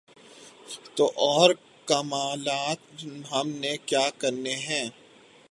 [0.95, 1.49] تو اور
[1.85, 4.89] کمالات ہم نے کیا کرنے ہیں۔